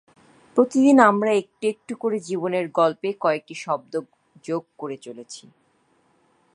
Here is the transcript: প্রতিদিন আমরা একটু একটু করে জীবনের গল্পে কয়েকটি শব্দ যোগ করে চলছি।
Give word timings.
প্রতিদিন 0.57 0.97
আমরা 1.01 1.31
একটু 1.33 1.63
একটু 1.67 1.93
করে 1.95 2.17
জীবনের 2.19 2.65
গল্পে 2.69 3.09
কয়েকটি 3.19 3.55
শব্দ 3.55 3.93
যোগ 4.43 4.63
করে 4.77 4.97
চলছি। 4.97 5.43